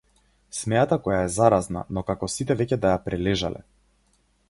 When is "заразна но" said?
1.35-2.05